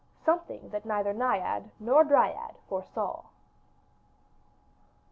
Something 0.25 0.69
That 0.69 0.83
neither 0.83 1.13
Naiad 1.13 1.69
nor 1.79 2.03
Dryad 2.03 2.55
Foresaw. 2.67 3.21